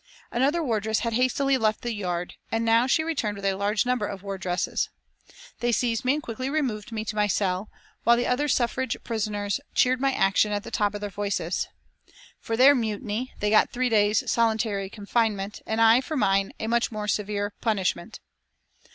[0.31, 4.07] Another wardress had hastily left the yard, and now she returned with a large number
[4.07, 4.89] of wardresses.
[5.59, 7.69] They seized me and quickly removed me to my cell,
[8.03, 11.67] while the other suffrage prisoners cheered my action at the top of their voices.
[12.39, 16.91] For their "mutiny" they got three days' solitary confinement, and I, for mine, a much
[16.91, 18.21] more severe punishment.